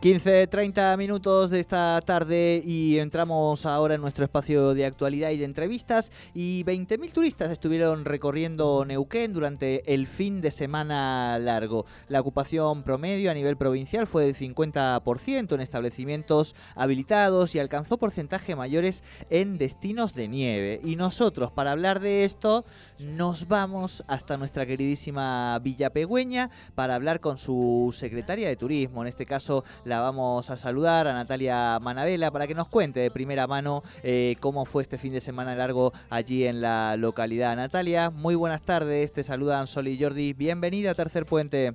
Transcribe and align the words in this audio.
15, 0.00 0.46
30 0.46 0.96
minutos 0.96 1.50
de 1.50 1.60
esta 1.60 2.00
tarde 2.00 2.62
y 2.64 2.98
entramos 2.98 3.66
ahora 3.66 3.96
en 3.96 4.00
nuestro 4.00 4.24
espacio 4.24 4.72
de 4.72 4.86
actualidad 4.86 5.28
y 5.28 5.36
de 5.36 5.44
entrevistas 5.44 6.10
y 6.32 6.64
20.000 6.64 7.12
turistas 7.12 7.50
estuvieron 7.50 8.06
recorriendo 8.06 8.86
Neuquén 8.86 9.34
durante 9.34 9.92
el 9.92 10.06
fin 10.06 10.40
de 10.40 10.52
semana 10.52 11.38
largo. 11.38 11.84
La 12.08 12.18
ocupación 12.18 12.82
promedio 12.82 13.30
a 13.30 13.34
nivel 13.34 13.58
provincial 13.58 14.06
fue 14.06 14.24
del 14.24 14.34
50% 14.34 15.54
en 15.54 15.60
establecimientos 15.60 16.56
habilitados 16.76 17.54
y 17.54 17.58
alcanzó 17.58 17.98
porcentajes 17.98 18.56
mayores 18.56 19.04
en 19.28 19.58
destinos 19.58 20.14
de 20.14 20.28
nieve. 20.28 20.80
Y 20.82 20.96
nosotros, 20.96 21.52
para 21.52 21.72
hablar 21.72 22.00
de 22.00 22.24
esto, 22.24 22.64
nos 23.00 23.48
vamos 23.48 24.02
hasta 24.06 24.38
nuestra 24.38 24.64
queridísima 24.64 25.58
Villa 25.58 25.90
Pegüeña 25.90 26.48
para 26.74 26.94
hablar 26.94 27.20
con 27.20 27.36
su 27.36 27.94
secretaria 27.94 28.48
de 28.48 28.56
turismo, 28.56 29.02
en 29.02 29.08
este 29.08 29.26
caso 29.26 29.62
la 29.90 30.00
vamos 30.00 30.48
a 30.50 30.56
saludar 30.56 31.08
a 31.08 31.12
Natalia 31.12 31.76
Manabela 31.80 32.30
para 32.30 32.46
que 32.46 32.54
nos 32.54 32.68
cuente 32.68 33.00
de 33.00 33.10
primera 33.10 33.48
mano 33.48 33.82
eh, 34.04 34.36
cómo 34.38 34.64
fue 34.64 34.84
este 34.84 34.98
fin 34.98 35.12
de 35.12 35.20
semana 35.20 35.56
largo 35.56 35.92
allí 36.10 36.46
en 36.46 36.60
la 36.60 36.96
localidad. 36.96 37.56
Natalia, 37.56 38.08
muy 38.08 38.36
buenas 38.36 38.62
tardes, 38.62 39.12
te 39.12 39.24
saludan 39.24 39.66
Sol 39.66 39.88
y 39.88 40.00
Jordi, 40.00 40.32
bienvenida 40.32 40.92
a 40.92 40.94
Tercer 40.94 41.26
Puente. 41.26 41.74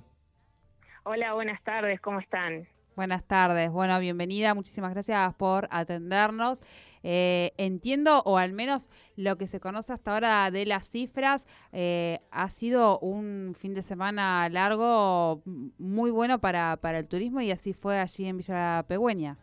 Hola, 1.04 1.34
buenas 1.34 1.62
tardes, 1.64 2.00
¿cómo 2.00 2.22
están? 2.22 2.70
Buenas 2.96 3.26
tardes, 3.26 3.70
bueno, 3.70 4.00
bienvenida, 4.00 4.54
muchísimas 4.54 4.94
gracias 4.94 5.34
por 5.34 5.68
atendernos. 5.70 6.62
Eh, 7.08 7.54
entiendo, 7.58 8.24
o 8.26 8.40
al 8.40 8.52
menos 8.52 8.90
lo 9.16 9.38
que 9.38 9.46
se 9.46 9.60
conoce 9.60 9.94
hasta 9.94 10.12
ahora 10.12 10.50
de 10.50 10.66
las 10.66 10.88
cifras, 10.88 11.46
eh, 11.72 12.18
ha 12.32 12.50
sido 12.50 12.98
un 12.98 13.56
fin 13.56 13.76
de 13.76 13.84
semana 13.84 14.50
largo 14.50 15.44
muy 15.78 16.10
bueno 16.10 16.40
para, 16.40 16.78
para 16.78 16.98
el 16.98 17.08
turismo 17.08 17.42
y 17.42 17.52
así 17.52 17.74
fue 17.74 18.00
allí 18.00 18.26
en 18.26 18.38
Villa 18.38 18.84
Pegüeña. 18.88 19.38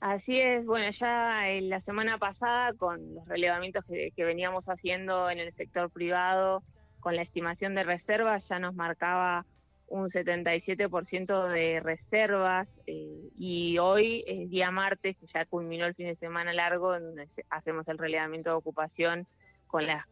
Así 0.00 0.40
es, 0.40 0.64
bueno, 0.64 0.90
ya 0.98 1.42
la 1.60 1.82
semana 1.82 2.16
pasada 2.16 2.72
con 2.72 3.14
los 3.14 3.28
relevamientos 3.28 3.84
que 3.84 4.24
veníamos 4.24 4.64
haciendo 4.64 5.28
en 5.28 5.38
el 5.38 5.52
sector 5.56 5.90
privado, 5.90 6.62
con 7.00 7.14
la 7.14 7.20
estimación 7.20 7.74
de 7.74 7.84
reservas, 7.84 8.42
ya 8.48 8.58
nos 8.58 8.74
marcaba 8.74 9.44
un 9.90 10.08
77% 10.08 11.48
de 11.48 11.80
reservas 11.80 12.68
eh, 12.86 13.28
y 13.36 13.76
hoy 13.78 14.24
es 14.26 14.48
día 14.48 14.70
martes, 14.70 15.16
que 15.18 15.26
ya 15.34 15.44
culminó 15.46 15.84
el 15.84 15.94
fin 15.94 16.06
de 16.06 16.16
semana 16.16 16.52
largo, 16.54 16.92
donde 16.92 17.28
hacemos 17.50 17.86
el 17.88 17.98
relevamiento 17.98 18.50
de 18.50 18.56
ocupación 18.56 19.26
con 19.66 19.86
las 19.86 20.06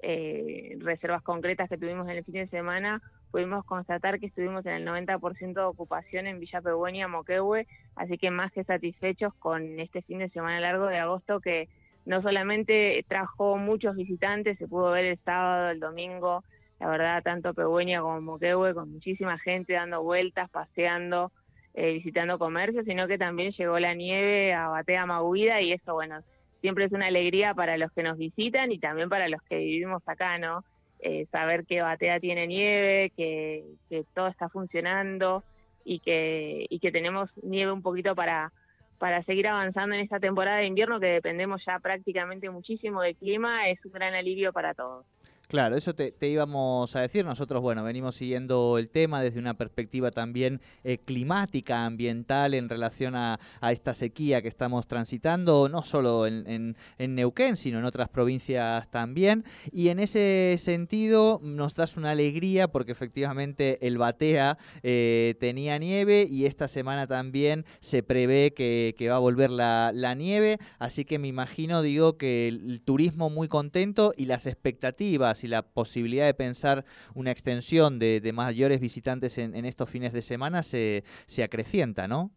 eh, 0.00 0.76
reservas 0.80 1.22
concretas 1.22 1.68
que 1.68 1.76
tuvimos 1.76 2.08
en 2.08 2.16
el 2.16 2.24
fin 2.24 2.34
de 2.34 2.48
semana, 2.48 3.02
pudimos 3.30 3.66
constatar 3.66 4.18
que 4.18 4.26
estuvimos 4.26 4.64
en 4.64 4.72
el 4.72 4.86
90% 4.86 5.52
de 5.52 5.60
ocupación 5.60 6.26
en 6.26 6.40
Villa 6.40 6.62
Pegüeña, 6.62 7.06
Moquehue, 7.06 7.66
así 7.96 8.16
que 8.16 8.30
más 8.30 8.50
que 8.52 8.64
satisfechos 8.64 9.34
con 9.34 9.78
este 9.78 10.00
fin 10.02 10.20
de 10.20 10.30
semana 10.30 10.58
largo 10.60 10.86
de 10.86 10.98
agosto 10.98 11.40
que 11.40 11.68
no 12.06 12.22
solamente 12.22 13.04
trajo 13.08 13.58
muchos 13.58 13.94
visitantes, 13.94 14.56
se 14.56 14.66
pudo 14.66 14.92
ver 14.92 15.04
el 15.04 15.18
sábado, 15.18 15.68
el 15.68 15.80
domingo, 15.80 16.42
la 16.80 16.88
verdad, 16.88 17.22
tanto 17.22 17.54
Pegüeña 17.54 18.00
como 18.00 18.20
Moquehue, 18.20 18.74
con 18.74 18.92
muchísima 18.92 19.38
gente 19.38 19.72
dando 19.72 20.02
vueltas, 20.02 20.48
paseando, 20.50 21.32
eh, 21.74 21.94
visitando 21.94 22.38
comercios, 22.38 22.84
sino 22.84 23.08
que 23.08 23.18
también 23.18 23.52
llegó 23.52 23.78
la 23.78 23.94
nieve 23.94 24.54
a 24.54 24.68
Batea 24.68 25.06
Maguida 25.06 25.60
y 25.60 25.72
eso, 25.72 25.94
bueno, 25.94 26.20
siempre 26.60 26.84
es 26.84 26.92
una 26.92 27.06
alegría 27.06 27.54
para 27.54 27.76
los 27.76 27.92
que 27.92 28.02
nos 28.02 28.16
visitan 28.16 28.70
y 28.72 28.78
también 28.78 29.08
para 29.08 29.28
los 29.28 29.42
que 29.42 29.58
vivimos 29.58 30.02
acá, 30.06 30.38
¿no? 30.38 30.64
Eh, 31.00 31.26
saber 31.30 31.64
que 31.66 31.80
Batea 31.80 32.20
tiene 32.20 32.46
nieve, 32.46 33.12
que, 33.16 33.64
que 33.88 34.04
todo 34.14 34.28
está 34.28 34.48
funcionando 34.48 35.44
y 35.84 36.00
que, 36.00 36.66
y 36.68 36.80
que 36.80 36.92
tenemos 36.92 37.30
nieve 37.42 37.72
un 37.72 37.82
poquito 37.82 38.14
para, 38.14 38.52
para 38.98 39.22
seguir 39.22 39.46
avanzando 39.46 39.94
en 39.94 40.02
esta 40.02 40.20
temporada 40.20 40.58
de 40.58 40.66
invierno 40.66 41.00
que 41.00 41.06
dependemos 41.06 41.62
ya 41.64 41.78
prácticamente 41.78 42.50
muchísimo 42.50 43.02
del 43.02 43.16
clima, 43.16 43.68
es 43.68 43.84
un 43.84 43.92
gran 43.92 44.14
alivio 44.14 44.52
para 44.52 44.74
todos. 44.74 45.06
Claro, 45.48 45.76
eso 45.76 45.94
te, 45.94 46.14
íbamos 46.28 46.94
a 46.94 47.00
decir. 47.00 47.24
Nosotros, 47.24 47.62
bueno, 47.62 47.82
venimos 47.82 48.16
siguiendo 48.16 48.76
el 48.76 48.90
tema 48.90 49.22
desde 49.22 49.38
una 49.38 49.54
perspectiva 49.54 50.10
también 50.10 50.60
eh, 50.84 50.98
climática, 50.98 51.86
ambiental, 51.86 52.52
en 52.52 52.68
relación 52.68 53.14
a, 53.16 53.40
esta 53.62 53.94
sequía 53.94 54.42
que 54.42 54.48
estamos 54.48 54.86
transitando, 54.86 55.70
no 55.70 55.84
solo 55.84 56.26
en, 56.26 56.76
Neuquén, 56.98 57.56
sino 57.56 57.78
en 57.78 57.86
otras 57.86 58.10
provincias 58.10 58.90
también. 58.90 59.46
Y 59.72 59.88
en 59.88 60.00
ese 60.00 60.56
sentido 60.58 61.40
nos 61.42 61.74
das 61.74 61.96
una 61.96 62.10
alegría 62.10 62.68
porque 62.68 62.92
efectivamente 62.92 63.78
el 63.86 63.96
Batea 63.96 64.58
eh, 64.82 65.34
tenía 65.40 65.78
nieve 65.78 66.26
y 66.30 66.44
esta 66.44 66.68
semana 66.68 67.06
también 67.06 67.64
se 67.80 68.02
prevé 68.02 68.52
que, 68.52 68.94
va 69.08 69.16
a 69.16 69.20
volver 69.20 69.48
la, 69.48 69.92
la 69.94 70.14
nieve. 70.14 70.58
Así 70.78 71.06
que 71.06 71.18
me 71.18 71.28
imagino, 71.28 71.80
digo, 71.80 72.18
que 72.18 72.48
el 72.48 72.82
turismo 72.82 73.30
muy 73.30 73.48
contento 73.48 74.12
y 74.14 74.26
las 74.26 74.44
expectativas 74.44 75.37
y 75.44 75.48
la 75.48 75.62
posibilidad 75.62 76.26
de 76.26 76.34
pensar 76.34 76.84
una 77.14 77.30
extensión 77.30 77.98
de, 77.98 78.20
mayores 78.32 78.80
visitantes 78.80 79.38
en, 79.38 79.64
estos 79.64 79.88
fines 79.88 80.12
de 80.12 80.22
semana 80.22 80.62
se, 80.62 81.04
se 81.26 81.42
acrecienta, 81.42 82.08
¿no? 82.08 82.30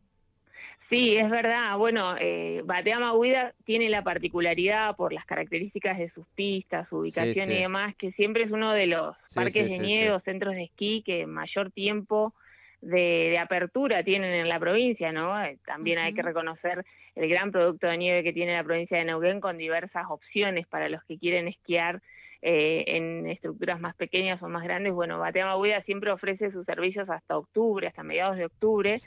Sí, 0.91 1.15
es 1.15 1.29
verdad. 1.29 1.77
Bueno, 1.77 2.17
eh, 2.19 2.63
Batea 2.65 2.99
Maguida 2.99 3.53
tiene 3.63 3.87
la 3.87 4.03
particularidad 4.03 4.93
por 4.97 5.13
las 5.13 5.25
características 5.25 5.97
de 5.97 6.09
sus 6.09 6.27
pistas, 6.35 6.89
su 6.89 6.97
ubicación 6.97 7.49
y 7.49 7.59
demás, 7.59 7.95
que 7.95 8.11
siempre 8.11 8.43
es 8.43 8.51
uno 8.51 8.73
de 8.73 8.87
los 8.87 9.15
parques 9.33 9.69
de 9.69 9.79
nieve 9.79 10.11
o 10.11 10.19
centros 10.19 10.53
de 10.53 10.63
esquí 10.63 11.01
que 11.05 11.25
mayor 11.25 11.71
tiempo 11.71 12.33
de, 12.81 13.37
apertura 13.39 14.03
tienen 14.03 14.33
en 14.33 14.49
la 14.49 14.59
provincia, 14.59 15.13
¿no? 15.13 15.41
Eh, 15.41 15.57
también 15.65 15.97
hay 15.97 16.13
que 16.13 16.23
reconocer 16.23 16.83
el 17.15 17.29
gran 17.29 17.53
producto 17.53 17.87
de 17.87 17.97
nieve 17.97 18.21
que 18.21 18.33
tiene 18.33 18.57
la 18.57 18.63
provincia 18.65 18.97
de 18.97 19.05
Neuquén 19.05 19.39
con 19.39 19.57
diversas 19.57 20.07
opciones 20.09 20.67
para 20.67 20.89
los 20.89 21.01
que 21.05 21.17
quieren 21.17 21.47
esquiar 21.47 22.01
eh, 22.43 22.83
en 22.87 23.27
estructuras 23.27 23.79
más 23.79 23.95
pequeñas 23.95 24.41
o 24.41 24.49
más 24.49 24.63
grandes, 24.63 24.93
bueno, 24.93 25.19
Batea 25.19 25.45
Maguida 25.45 25.83
siempre 25.83 26.11
ofrece 26.11 26.51
sus 26.51 26.65
servicios 26.65 27.07
hasta 27.07 27.37
octubre, 27.37 27.87
hasta 27.87 28.01
mediados 28.01 28.37
de 28.37 28.45
octubre, 28.45 28.99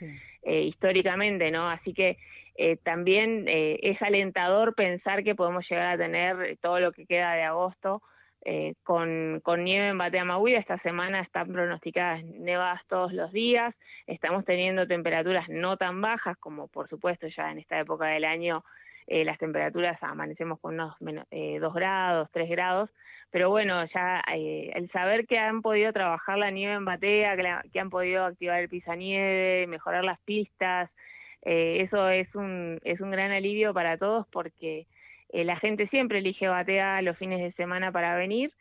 eh, 0.43 0.61
históricamente, 0.61 1.51
¿no? 1.51 1.69
Así 1.69 1.93
que 1.93 2.17
eh, 2.57 2.77
también 2.77 3.45
es 3.47 4.01
alentador 4.01 4.73
pensar 4.75 5.23
que 5.25 5.35
podemos 5.35 5.67
llegar 5.69 5.95
a 5.95 5.97
tener 5.97 6.57
todo 6.61 6.79
lo 6.79 6.93
que 6.93 7.05
queda 7.05 7.33
de 7.33 7.43
agosto 7.43 8.01
con, 8.83 9.41
con 9.43 9.63
nieve 9.63 9.89
en 9.89 9.97
Batea 9.97 10.23
Maguida. 10.23 10.59
Esta 10.59 10.77
semana 10.77 11.19
están 11.19 11.51
pronosticadas 11.51 12.23
nevadas 12.23 12.81
todos 12.87 13.11
los 13.11 13.33
días, 13.33 13.75
estamos 14.07 14.45
teniendo 14.45 14.87
temperaturas 14.87 15.49
no 15.49 15.75
tan 15.75 15.99
bajas 15.99 16.37
como 16.37 16.67
por 16.67 16.87
supuesto 16.87 17.27
ya 17.27 17.51
en 17.51 17.57
esta 17.57 17.79
época 17.79 18.05
del 18.05 18.23
año 18.23 18.63
las 19.07 19.37
temperaturas 19.37 20.01
amanecemos 20.01 20.59
con 20.59 20.73
unos 20.73 20.95
eh, 21.31 21.59
2 21.59 21.73
grados, 21.73 22.29
3 22.31 22.49
grados, 22.49 22.89
pero 23.35 23.49
bueno, 23.49 23.83
ya 23.93 24.23
eh, 24.33 24.71
el 24.75 24.89
saber 24.91 25.27
que 25.27 25.37
han 25.37 25.61
podido 25.61 25.91
trabajar 25.91 26.37
la 26.37 26.51
nieve 26.51 26.73
en 26.75 26.85
batea, 26.85 27.35
que, 27.71 27.79
han 27.79 27.89
podido 27.89 28.23
activar 28.23 28.61
el 28.61 28.69
pisanieve, 28.69 29.67
mejorar 29.67 30.05
las 30.05 30.19
pistas, 30.21 30.89
eh, 31.41 31.81
eso 31.81 32.09
es 32.09 32.33
un, 32.33 32.79
es 32.85 33.01
un 33.01 33.11
gran 33.11 33.31
alivio 33.31 33.73
para 33.73 33.97
todos 33.97 34.25
porque 34.31 34.87
eh, 35.33 35.43
la 35.43 35.57
gente 35.57 35.87
siempre 35.89 36.19
elige 36.19 36.47
batea 36.47 37.01
los 37.01 37.17
fines 37.17 37.41
de 37.41 37.51
semana 37.53 37.91
para 37.91 38.15
venir, 38.15 38.53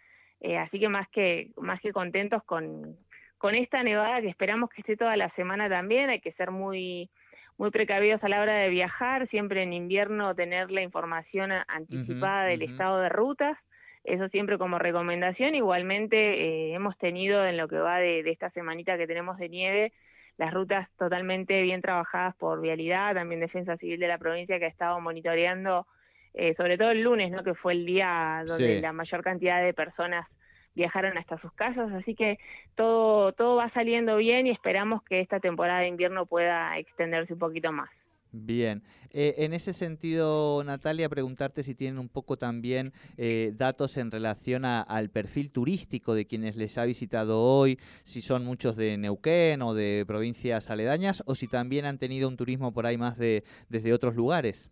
así 0.59 0.81
que 0.81 0.88
más 0.88 1.09
que, 1.11 1.53
más 1.56 1.81
que 1.81 1.93
contentos 1.93 2.43
con, 2.43 2.97
con 3.38 3.55
esta 3.55 3.82
nevada 3.82 4.21
que 4.21 4.28
esperamos 4.28 4.71
que 4.71 4.81
esté 4.81 4.97
toda 4.97 5.16
la 5.16 5.31
semana 5.37 5.69
también, 5.69 6.11
hay 6.11 6.21
que 6.21 6.32
ser 6.32 6.50
muy 6.50 7.09
muy 7.56 7.70
precavidos 7.70 8.22
a 8.25 8.28
la 8.28 8.41
hora 8.41 8.56
de 8.56 8.69
viajar, 8.69 9.28
siempre 9.28 9.62
en 9.62 9.72
invierno 9.72 10.34
tener 10.34 10.70
la 10.70 10.82
información 10.82 11.52
anticipada 11.69 12.44
del 12.44 12.62
estado 12.62 13.00
de 13.00 13.08
rutas, 13.08 13.56
eso 14.02 14.29
siempre 14.29 14.58
como 14.58 14.79
recomendación. 14.79 15.55
Igualmente 15.55 16.17
eh, 16.17 16.75
hemos 16.75 16.96
tenido 16.99 17.46
en 17.46 17.56
lo 17.56 17.69
que 17.69 17.79
va 17.79 17.99
de, 17.99 18.20
esta 18.31 18.50
semanita 18.50 18.99
que 18.99 19.06
tenemos 19.06 19.38
de 19.38 19.49
nieve, 19.49 19.93
las 20.37 20.52
rutas 20.52 20.88
totalmente 20.99 21.62
bien 21.62 21.81
trabajadas 21.81 22.34
por 22.37 22.61
Vialidad, 22.61 23.14
también 23.14 23.40
Defensa 23.40 23.76
Civil 23.76 24.00
de 24.00 24.08
la 24.08 24.19
provincia 24.19 24.58
que 24.58 24.64
ha 24.64 24.69
estado 24.69 25.00
monitoreando, 25.00 25.87
eh, 26.34 26.55
sobre 26.56 26.76
todo 26.76 26.90
el 26.90 27.02
lunes, 27.02 27.31
¿no? 27.31 27.44
que 27.44 27.55
fue 27.55 27.73
el 27.73 27.87
día 27.87 28.43
donde 28.44 28.81
la 28.81 28.93
mayor 28.93 29.23
cantidad 29.23 29.62
de 29.62 29.73
personas 29.73 30.26
viajaron 30.75 31.17
hasta 31.19 31.38
sus 31.38 31.53
casas, 31.53 31.93
así 31.93 32.15
que 32.15 32.38
todo, 32.75 33.32
todo 33.32 33.56
va 33.56 33.71
saliendo 33.71 34.17
bien 34.17 34.47
y 34.47 34.50
esperamos 34.50 35.03
que 35.03 35.21
esta 35.21 35.41
temporada 35.41 35.81
de 35.81 35.88
invierno 35.88 36.26
pueda 36.26 36.79
extenderse 36.79 37.32
un 37.32 37.38
poquito 37.38 37.73
más. 37.73 37.91
Bien, 38.37 38.82
eh, 39.12 39.37
en 39.38 39.53
ese 39.53 39.73
sentido, 39.73 40.65
Natalia, 40.65 41.09
preguntarte 41.09 41.62
si 41.62 41.76
tienen 41.76 42.00
un 42.00 42.09
poco 42.09 42.37
también 42.37 42.93
eh, 43.17 43.53
datos 43.55 43.97
en 43.97 44.11
relación 44.11 44.65
al 44.65 45.09
perfil 45.09 45.53
turístico 45.53 46.17
de 46.17 46.26
quienes 46.26 46.56
les 46.56 46.77
ha 46.77 46.85
visitado 46.85 47.41
hoy, 47.41 47.79
si 48.03 48.23
son 48.23 48.44
muchos 48.44 48.75
de 48.75 48.99
Neuquén 48.99 49.62
o 49.62 49.73
de 49.73 50.03
provincias 50.05 50.69
aledañas, 50.69 51.23
o 51.27 51.37
si 51.37 51.47
también 51.47 51.85
han 51.85 51.99
tenido 51.99 52.27
un 52.27 52.37
turismo 52.37 52.75
por 52.75 52.87
ahí 52.87 52.99
más 52.99 53.17
de 53.19 53.44
desde 53.69 53.93
otros 53.93 54.17
lugares. 54.17 54.69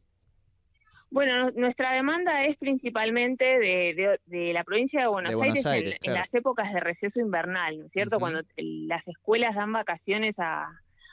Bueno, 1.13 1.51
nuestra 1.51 1.93
demanda 1.93 2.47
es 2.47 2.57
principalmente 2.57 3.45
de, 3.45 4.53
la 4.55 4.65
provincia 4.65 5.03
de 5.03 5.07
Buenos, 5.09 5.67
Aires, 5.67 5.99
en, 6.03 6.15
las 6.15 6.33
épocas 6.33 6.73
de 6.73 6.81
receso 6.81 7.21
invernal, 7.21 7.79
¿no 7.79 7.85
es 7.85 7.93
cierto? 7.93 8.19
Cuando 8.19 8.41
las 8.57 9.07
escuelas 9.07 9.55
dan 9.55 9.73
vacaciones 9.73 10.35
a, 10.39 10.71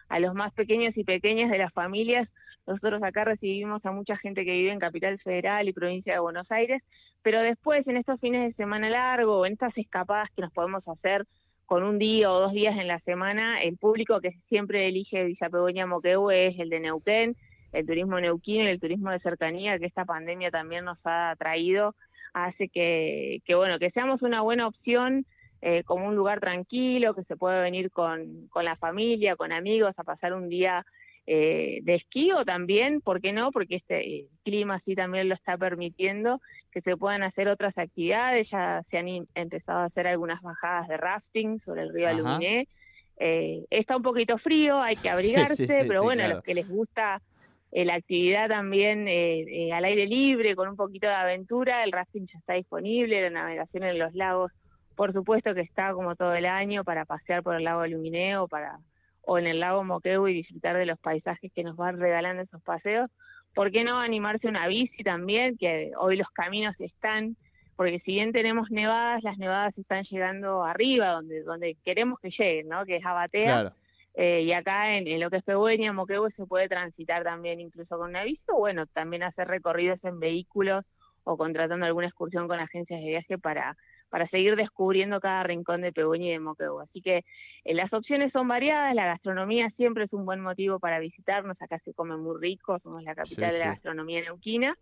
a 0.07 0.19
los 0.21 0.33
más 0.33 0.53
pequeños 0.53 0.95
y 0.97 1.03
pequeñas 1.03 1.51
de 1.51 1.57
las 1.57 1.73
familias. 1.73 2.29
Nosotros 2.65 3.03
acá 3.03 3.25
recibimos 3.25 3.85
a 3.85 3.91
mucha 3.91 4.15
gente 4.15 4.45
que 4.45 4.53
vive 4.53 4.71
en 4.71 4.79
Capital 4.79 5.19
Federal 5.19 5.67
y 5.67 5.73
provincia 5.73 6.13
de 6.13 6.19
Buenos 6.19 6.49
Aires, 6.49 6.81
pero 7.21 7.41
después 7.41 7.85
en 7.87 7.97
estos 7.97 8.21
fines 8.21 8.47
de 8.47 8.53
semana 8.53 8.89
largo, 8.89 9.45
en 9.45 9.53
estas 9.53 9.77
escapadas 9.77 10.29
que 10.33 10.41
nos 10.41 10.53
podemos 10.53 10.87
hacer 10.87 11.25
con 11.65 11.83
un 11.83 11.99
día 11.99 12.31
o 12.31 12.39
dos 12.39 12.53
días 12.53 12.77
en 12.77 12.87
la 12.87 12.99
semana, 13.01 13.61
el 13.61 13.77
público 13.77 14.21
que 14.21 14.31
siempre 14.47 14.87
elige 14.87 15.25
Villa 15.25 15.49
Pegoña 15.49 15.85
Moquehue 15.85 16.47
es 16.47 16.59
el 16.59 16.69
de 16.69 16.79
Neuquén, 16.79 17.35
el 17.71 17.85
turismo 17.85 18.19
neuquino 18.19 18.63
y 18.65 18.67
el 18.67 18.79
turismo 18.79 19.11
de 19.11 19.19
cercanía 19.19 19.79
que 19.79 19.85
esta 19.85 20.05
pandemia 20.05 20.51
también 20.51 20.85
nos 20.85 20.97
ha 21.03 21.35
traído, 21.37 21.95
hace 22.33 22.69
que, 22.69 23.41
que 23.45 23.55
bueno, 23.55 23.79
que 23.79 23.91
seamos 23.91 24.21
una 24.21 24.41
buena 24.41 24.67
opción 24.67 25.25
eh, 25.61 25.83
como 25.83 26.07
un 26.07 26.15
lugar 26.15 26.39
tranquilo, 26.39 27.13
que 27.13 27.23
se 27.23 27.35
puede 27.35 27.61
venir 27.61 27.91
con, 27.91 28.47
con 28.49 28.65
la 28.65 28.75
familia, 28.77 29.35
con 29.35 29.51
amigos, 29.51 29.93
a 29.97 30.03
pasar 30.03 30.33
un 30.33 30.47
día 30.47 30.85
eh, 31.31 31.81
de 31.83 31.95
esquí 31.95 32.31
o 32.31 32.43
también, 32.43 33.01
¿por 33.01 33.21
qué 33.21 33.33
no? 33.33 33.51
Porque 33.51 33.75
este 33.75 34.25
clima 34.43 34.81
sí 34.83 34.95
también 34.95 35.29
lo 35.29 35.35
está 35.35 35.57
permitiendo, 35.57 36.41
que 36.71 36.81
se 36.81 36.97
puedan 36.97 37.21
hacer 37.21 37.49
otras 37.49 37.77
actividades, 37.77 38.49
ya 38.49 38.83
se 38.89 38.97
han 38.97 39.27
empezado 39.35 39.79
a 39.81 39.85
hacer 39.85 40.07
algunas 40.07 40.41
bajadas 40.41 40.87
de 40.87 40.97
rafting 40.97 41.59
sobre 41.65 41.83
el 41.83 41.93
río 41.93 42.07
Aluminé. 42.09 42.67
Eh, 43.17 43.65
está 43.69 43.97
un 43.97 44.01
poquito 44.01 44.37
frío, 44.37 44.81
hay 44.81 44.95
que 44.95 45.09
abrigarse, 45.11 45.85
pero 45.87 46.01
bueno, 46.01 46.23
a 46.23 46.29
los 46.29 46.43
que 46.43 46.55
les 46.55 46.67
gusta 46.67 47.21
eh, 47.71 47.85
la 47.85 47.95
actividad 47.95 48.49
también 48.49 49.07
eh, 49.07 49.71
al 49.73 49.85
aire 49.85 50.07
libre, 50.07 50.55
con 50.55 50.69
un 50.69 50.75
poquito 50.75 51.07
de 51.07 51.13
aventura, 51.13 51.83
el 51.83 51.91
rafting 51.91 52.25
ya 52.27 52.39
está 52.39 52.53
disponible, 52.53 53.21
la 53.21 53.29
navegación 53.29 53.83
en 53.83 53.99
los 53.99 54.13
lagos, 54.15 54.51
por 54.95 55.13
supuesto 55.13 55.53
que 55.53 55.61
está 55.61 55.93
como 55.93 56.15
todo 56.15 56.33
el 56.33 56.45
año 56.45 56.83
para 56.83 57.05
pasear 57.05 57.43
por 57.43 57.55
el 57.55 57.63
lago 57.63 57.85
Lumineo 57.85 58.47
para 58.47 58.79
o 59.21 59.37
en 59.37 59.45
el 59.45 59.59
lago 59.59 59.83
Moqueu 59.83 60.27
y 60.27 60.33
disfrutar 60.33 60.75
de 60.75 60.87
los 60.87 60.99
paisajes 60.99 61.51
que 61.53 61.63
nos 61.63 61.75
van 61.75 61.99
regalando 61.99 62.41
esos 62.41 62.61
paseos. 62.63 63.11
¿Por 63.53 63.71
qué 63.71 63.83
no 63.83 63.99
animarse 63.99 64.47
una 64.47 64.67
bici 64.67 65.03
también? 65.03 65.57
Que 65.57 65.91
hoy 65.97 66.17
los 66.17 66.29
caminos 66.31 66.75
están, 66.79 67.35
porque 67.75 67.99
si 67.99 68.13
bien 68.13 68.31
tenemos 68.31 68.71
nevadas, 68.71 69.21
las 69.23 69.37
nevadas 69.37 69.77
están 69.77 70.03
llegando 70.05 70.63
arriba, 70.63 71.11
donde 71.11 71.43
donde 71.43 71.77
queremos 71.85 72.19
que 72.19 72.31
lleguen, 72.31 72.69
¿no? 72.69 72.85
Que 72.85 72.97
es 72.97 73.05
Abatea. 73.05 73.73
Eh, 74.21 74.41
y 74.41 74.51
acá 74.51 74.97
en, 74.97 75.17
lo 75.17 75.29
que 75.29 75.37
es 75.37 75.43
Pehueña, 75.45 75.93
Moquehue, 75.93 76.29
se 76.31 76.45
puede 76.45 76.67
transitar 76.67 77.23
también 77.23 77.61
incluso 77.61 77.97
con 77.97 78.09
una 78.09 78.25
bici, 78.25 78.41
bueno, 78.51 78.85
también 78.87 79.23
hacer 79.23 79.47
recorridos 79.47 80.03
en 80.03 80.19
vehículos 80.19 80.83
o 81.23 81.37
contratando 81.37 81.85
alguna 81.85 82.07
excursión 82.07 82.49
con 82.49 82.59
agencias 82.59 82.99
de 82.99 83.07
viaje 83.07 83.37
para 83.37 83.77
para 84.09 84.27
seguir 84.27 84.57
descubriendo 84.57 85.21
cada 85.21 85.43
rincón 85.43 85.81
de 85.81 85.93
Pehueña 85.93 86.25
y 86.25 86.31
de 86.31 86.39
Moquehue. 86.39 86.83
Así 86.83 86.99
que 87.01 87.23
eh, 87.63 87.73
las 87.73 87.93
opciones 87.93 88.33
son 88.33 88.45
variadas, 88.49 88.93
la 88.93 89.05
gastronomía 89.05 89.69
siempre 89.77 90.03
es 90.03 90.11
un 90.11 90.25
buen 90.25 90.41
motivo 90.41 90.79
para 90.79 90.99
visitarnos, 90.99 91.61
acá 91.61 91.79
se 91.85 91.93
come 91.93 92.17
muy 92.17 92.41
rico, 92.41 92.77
somos 92.79 93.03
la 93.03 93.15
capital 93.15 93.51
de 93.51 93.59
la 93.59 93.67
gastronomía 93.67 94.21
neuquina, 94.21 94.77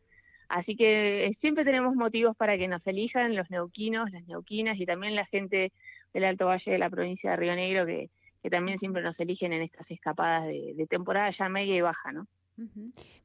así 0.50 0.75
que 0.75 1.25
eh, 1.25 1.38
siempre 1.42 1.63
tenemos 1.63 1.94
motivos 1.94 2.36
para 2.36 2.57
que 2.57 2.68
nos 2.68 2.88
elijan 2.88 3.36
los 3.36 3.51
neuquinos, 3.51 4.10
las 4.10 4.25
neuquinas 4.28 4.80
y 4.80 4.88
también 4.88 5.13
la 5.16 5.25
gente 5.25 5.72
del 6.13 6.24
Alto 6.24 6.48
Valle 6.48 6.72
de 6.72 6.80
la 6.80 6.89
provincia 6.89 7.31
de 7.31 7.36
Río 7.36 7.56
Negro 7.56 7.86
que, 7.86 8.10
que 8.42 8.50
también 8.50 8.80
siempre 8.80 9.01
nos 9.01 9.19
eligen 9.19 9.54
en 9.54 9.63
estas 9.63 9.89
escapadas 9.92 10.45
de, 10.45 10.74
de 10.75 10.88
temporada 10.88 11.31
ya 11.38 11.50
media 11.50 11.75
y 11.75 11.81
baja, 11.81 12.12
¿no? 12.12 12.28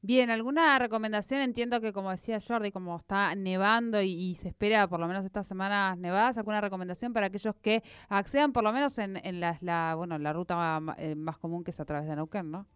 Bien, 0.03 0.31
¿alguna 0.31 0.79
recomendación? 0.79 1.41
Entiendo 1.41 1.81
que 1.81 1.93
como 1.93 2.11
decía 2.11 2.39
Jordi, 2.47 2.71
como 2.71 2.97
está 2.97 3.35
nevando 3.35 4.03
y, 4.03 4.35
se 4.35 4.49
espera 4.49 4.87
por 4.89 5.01
lo 5.01 5.09
menos 5.09 5.25
estas 5.25 5.47
semanas 5.47 5.97
nevadas, 5.97 6.37
¿alguna 6.37 6.61
recomendación 6.61 7.15
para 7.15 7.27
aquellos 7.27 7.55
que 7.57 7.83
accedan 8.11 8.53
por 8.53 8.63
lo 8.63 8.73
menos 8.73 8.99
en, 8.99 9.41
la, 9.41 9.95
bueno, 9.97 10.19
la 10.19 10.33
ruta 10.35 10.81
eh, 10.99 11.15
más, 11.15 11.39
común 11.39 11.65
que 11.65 11.71
es 11.71 11.81
a 11.81 11.87
través 11.87 12.07
de 12.09 12.17
Neuquén, 12.17 12.51
¿no? 12.51 12.67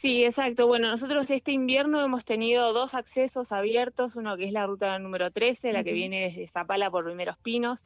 Sí, 0.00 0.24
exacto. 0.24 0.68
Bueno, 0.68 0.92
nosotros 0.92 1.26
este 1.28 1.50
invierno 1.50 2.04
hemos 2.04 2.24
tenido 2.24 2.72
dos 2.72 2.94
accesos 2.94 3.50
abiertos, 3.50 4.14
uno 4.14 4.36
que 4.36 4.46
es 4.46 4.52
la 4.52 4.66
ruta 4.66 4.96
número 5.00 5.32
13, 5.32 5.72
la 5.72 5.82
que 5.82 5.92
viene 5.92 6.28
desde 6.28 6.48
Zapala 6.52 6.90
por 6.90 7.04
Primeros 7.04 7.36
Pinos, 7.38 7.80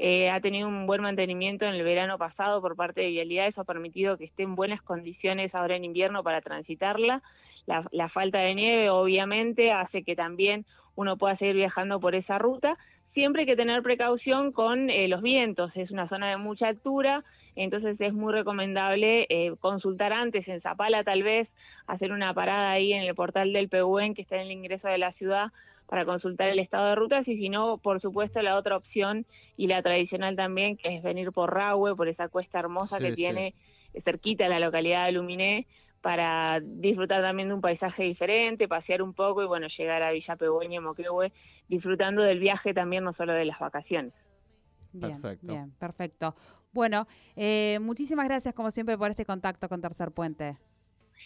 eh, 0.00 0.30
ha 0.30 0.40
tenido 0.40 0.68
un 0.68 0.86
buen 0.86 1.02
mantenimiento 1.02 1.64
en 1.66 1.74
el 1.74 1.82
verano 1.82 2.18
pasado 2.18 2.62
por 2.62 2.76
parte 2.76 3.00
de 3.00 3.08
Vialidad, 3.08 3.48
eso 3.48 3.62
ha 3.62 3.64
permitido 3.64 4.16
que 4.16 4.26
esté 4.26 4.44
en 4.44 4.54
buenas 4.54 4.80
condiciones 4.80 5.52
ahora 5.56 5.74
en 5.74 5.84
invierno 5.84 6.22
para 6.22 6.40
transitarla. 6.40 7.20
La, 7.66 8.08
falta 8.08 8.38
de 8.38 8.54
nieve 8.54 8.88
obviamente 8.88 9.72
hace 9.72 10.02
que 10.02 10.16
también 10.16 10.64
uno 10.94 11.18
pueda 11.18 11.36
seguir 11.36 11.56
viajando 11.56 12.00
por 12.00 12.14
esa 12.14 12.38
ruta. 12.38 12.78
Siempre 13.12 13.42
hay 13.42 13.46
que 13.46 13.56
tener 13.56 13.82
precaución 13.82 14.52
con 14.52 14.88
eh, 14.88 15.08
los 15.08 15.20
vientos, 15.20 15.72
es 15.74 15.90
una 15.90 16.08
zona 16.08 16.30
de 16.30 16.36
mucha 16.36 16.68
altura, 16.68 17.24
entonces 17.56 18.00
es 18.00 18.12
muy 18.14 18.32
recomendable 18.32 19.26
eh, 19.28 19.54
consultar 19.60 20.12
antes 20.12 20.46
en 20.46 20.60
Zapala 20.60 21.02
tal 21.02 21.24
vez, 21.24 21.48
hacer 21.88 22.12
una 22.12 22.32
parada 22.32 22.70
ahí 22.70 22.92
en 22.92 23.02
el 23.02 23.14
portal 23.14 23.52
del 23.52 23.68
PUN 23.68 24.14
que 24.14 24.22
está 24.22 24.36
en 24.36 24.42
el 24.42 24.52
ingreso 24.52 24.88
de 24.88 24.98
la 24.98 25.12
ciudad 25.14 25.48
para 25.88 26.04
consultar 26.04 26.50
el 26.50 26.58
estado 26.58 26.88
de 26.88 26.94
rutas 26.94 27.26
y 27.26 27.36
si 27.36 27.48
no, 27.48 27.78
por 27.78 28.00
supuesto, 28.00 28.42
la 28.42 28.56
otra 28.56 28.76
opción 28.76 29.26
y 29.56 29.66
la 29.66 29.82
tradicional 29.82 30.36
también, 30.36 30.76
que 30.76 30.96
es 30.96 31.02
venir 31.02 31.32
por 31.32 31.52
Rahue, 31.52 31.96
por 31.96 32.08
esa 32.08 32.28
cuesta 32.28 32.58
hermosa 32.58 32.98
que 32.98 33.12
tiene 33.12 33.54
cerquita 34.04 34.48
la 34.48 34.60
localidad 34.60 35.06
de 35.06 35.12
Luminé, 35.12 35.66
para 36.02 36.60
disfrutar 36.60 37.22
también 37.22 37.48
de 37.48 37.54
un 37.54 37.60
paisaje 37.60 38.04
diferente, 38.04 38.68
pasear 38.68 39.02
un 39.02 39.14
poco 39.14 39.42
y 39.42 39.46
bueno, 39.46 39.66
llegar 39.76 40.02
a 40.02 40.12
Villa 40.12 40.36
Pegüeña, 40.36 40.80
Moquehue, 40.80 41.32
disfrutando 41.68 42.22
del 42.22 42.38
viaje 42.38 42.72
también, 42.72 43.02
no 43.02 43.14
solo 43.14 43.32
de 43.32 43.46
las 43.46 43.58
vacaciones. 43.58 44.12
Bien, 44.92 45.20
perfecto. 45.20 45.46
bien, 45.46 45.72
perfecto. 45.78 46.34
Bueno, 46.72 47.06
eh, 47.34 47.78
muchísimas 47.80 48.26
gracias 48.26 48.54
como 48.54 48.70
siempre 48.70 48.96
por 48.96 49.10
este 49.10 49.24
contacto 49.24 49.68
con 49.68 49.80
Tercer 49.80 50.12
Puente. 50.12 50.56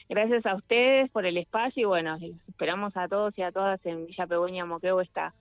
Gracias 0.09 0.45
a 0.47 0.55
ustedes 0.55 1.11
por 1.11 1.27
el 1.27 1.37
espacio 1.37 1.83
y 1.83 1.85
bueno, 1.85 2.19
esperamos 2.49 2.97
a 2.97 3.09
todos 3.09 3.37
y 3.39 3.43
a 3.43 3.53
todas 3.53 3.85
en 3.87 4.07
Villa 4.07 4.27
Pegoña 4.27 4.65
Moqueo 4.65 5.01
esta, 5.01 5.35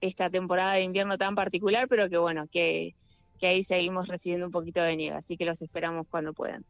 esta 0.00 0.30
temporada 0.30 0.74
de 0.74 0.82
invierno 0.82 1.18
tan 1.18 1.34
particular, 1.34 1.88
pero 1.88 2.08
que 2.08 2.18
bueno, 2.18 2.46
que, 2.52 2.94
que 3.40 3.46
ahí 3.46 3.64
seguimos 3.64 4.08
recibiendo 4.08 4.46
un 4.46 4.52
poquito 4.52 4.80
de 4.80 4.96
nieve, 4.96 5.16
así 5.16 5.36
que 5.36 5.44
los 5.44 5.60
esperamos 5.60 6.06
cuando 6.08 6.32
puedan. 6.32 6.64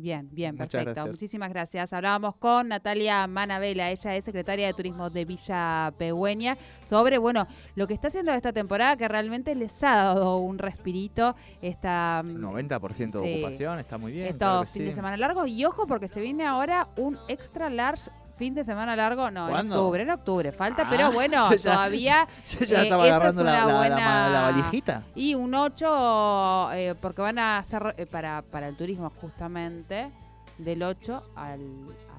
Bien, 0.00 0.28
bien, 0.30 0.56
perfecto. 0.56 1.06
Muchísimas 1.06 1.50
gracias. 1.50 1.92
Hablábamos 1.92 2.36
con 2.36 2.68
Natalia 2.68 3.26
Manavela, 3.26 3.90
ella 3.90 4.14
es 4.14 4.24
secretaria 4.24 4.68
de 4.68 4.74
Turismo 4.74 5.10
de 5.10 5.24
Villa 5.24 5.92
Pegüeña, 5.98 6.56
sobre, 6.84 7.18
bueno, 7.18 7.48
lo 7.74 7.88
que 7.88 7.94
está 7.94 8.08
haciendo 8.08 8.32
esta 8.32 8.52
temporada 8.52 8.96
que 8.96 9.08
realmente 9.08 9.54
les 9.56 9.82
ha 9.82 9.96
dado 9.96 10.38
un 10.38 10.58
respirito. 10.58 11.34
Esta, 11.60 12.22
90% 12.24 13.20
de 13.20 13.42
ocupación, 13.42 13.80
está 13.80 13.98
muy 13.98 14.12
bien. 14.12 14.28
Estos 14.28 14.70
fin 14.70 14.84
de 14.84 14.94
semana 14.94 15.16
largo 15.16 15.46
y 15.46 15.64
ojo 15.64 15.86
porque 15.86 16.06
se 16.06 16.20
viene 16.20 16.46
ahora 16.46 16.88
un 16.96 17.18
extra 17.26 17.68
large 17.68 18.10
fin 18.38 18.54
de 18.54 18.64
semana 18.64 18.96
largo, 18.96 19.30
no, 19.30 19.48
en 19.48 19.70
octubre, 19.72 20.02
en 20.02 20.10
octubre, 20.10 20.52
falta, 20.52 20.86
pero 20.88 21.06
ah, 21.06 21.10
bueno, 21.14 21.48
todavía 21.50 22.26
ya 22.66 22.82
estaba 22.82 23.04
agarrando 23.04 23.44
la, 23.44 23.64
buena, 23.66 24.40
valijita. 24.42 25.02
Y 25.14 25.34
un 25.34 25.54
8, 25.54 26.72
eh, 26.72 26.94
porque 27.00 27.20
van 27.20 27.38
a 27.38 27.58
hacer 27.58 27.94
eh, 27.96 28.06
para, 28.06 28.42
para 28.42 28.68
el 28.68 28.76
turismo 28.76 29.12
justamente, 29.20 30.10
del 30.56 30.82
8 30.82 31.32
al, 31.36 31.60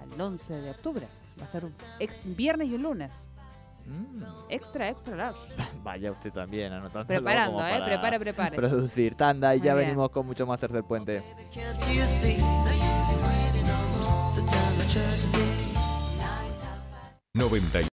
al 0.02 0.22
11 0.22 0.54
de 0.54 0.72
octubre. 0.72 1.08
Va 1.40 1.46
a 1.46 1.48
ser 1.48 1.66
un 1.66 1.74
viernes 2.36 2.68
y 2.68 2.76
un 2.76 2.84
lunes. 2.84 3.30
Mm. 3.90 4.24
Extra, 4.50 4.90
extra 4.90 5.16
large. 5.16 5.40
Vaya 5.84 6.12
usted 6.12 6.32
también 6.32 6.72
anotando. 6.72 7.08
Preparando, 7.08 7.66
eh, 7.66 7.82
prepare, 7.86 8.20
prepare. 8.20 8.56
Producir 8.56 9.16
tanda 9.16 9.56
y 9.56 9.62
ya 9.62 9.74
venimos 9.74 10.10
con 10.12 10.26
mucho 10.26 10.46
más 10.46 10.60
tercer 10.60 10.84
puente. 10.84 11.24
90 17.38 17.84